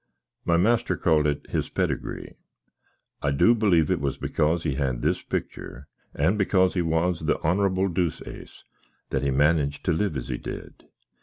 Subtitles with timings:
[0.45, 2.33] My master called it his podygree.
[3.21, 7.37] I do bleev it was because he had this pictur, and because he was the
[7.43, 8.63] Honrabble Deuceace,
[9.11, 10.85] that he mannitched to live as he did.